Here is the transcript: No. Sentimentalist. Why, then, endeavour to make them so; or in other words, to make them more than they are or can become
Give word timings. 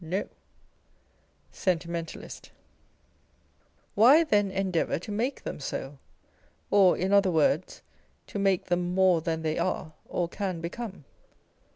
No. 0.03 0.27
Sentimentalist. 1.51 2.49
Why, 3.93 4.23
then, 4.23 4.49
endeavour 4.49 4.97
to 4.97 5.11
make 5.11 5.43
them 5.43 5.59
so; 5.59 5.99
or 6.71 6.97
in 6.97 7.13
other 7.13 7.29
words, 7.29 7.83
to 8.25 8.39
make 8.39 8.65
them 8.65 8.95
more 8.95 9.21
than 9.21 9.43
they 9.43 9.59
are 9.59 9.93
or 10.09 10.27
can 10.27 10.59
become 10.59 11.05